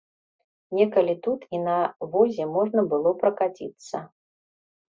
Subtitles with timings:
[0.77, 1.75] Некалі тут і на
[2.15, 3.97] возе можна было пракаціцца.